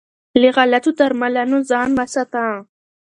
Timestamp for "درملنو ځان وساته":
0.99-2.43